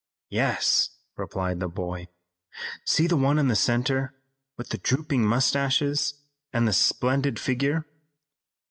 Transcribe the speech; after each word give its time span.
"Yes," 0.31 0.89
replied 1.15 1.59
the 1.59 1.67
boy. 1.67 2.07
"See 2.87 3.05
the 3.05 3.15
one 3.15 3.37
in 3.37 3.49
the 3.49 3.55
center 3.55 4.15
with 4.57 4.69
the 4.69 4.79
drooping 4.79 5.23
mustaches 5.23 6.15
and 6.51 6.67
the 6.67 6.73
splendid 6.73 7.37
figure. 7.37 7.85